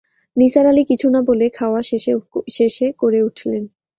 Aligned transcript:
নিসার 0.35 0.65
আলি 0.67 0.83
কিছুনা-বলে 0.83 1.45
খাওয়া 1.49 1.81
শেষে 2.51 2.85
করে 2.99 3.19
উঠলেন। 3.23 3.63